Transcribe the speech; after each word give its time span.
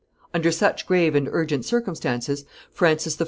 ]Under 0.33 0.51
such 0.51 0.87
grave 0.87 1.13
and 1.13 1.27
urgent 1.31 1.63
circumstances, 1.63 2.43
Francis 2.73 3.17
I. 3.19 3.19